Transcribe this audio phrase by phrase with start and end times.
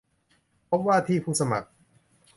[0.69, 1.67] พบว่าที่ผู้สมัคร